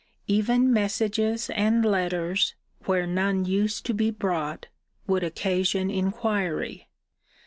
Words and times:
Even 0.25 0.73
messages 0.73 1.51
and 1.51 1.85
letters, 1.85 2.55
where 2.85 3.05
none 3.05 3.45
used 3.45 3.85
to 3.85 3.93
be 3.93 4.09
brought, 4.09 4.65
would 5.05 5.23
occasion 5.23 5.91
inquiry. 5.91 6.87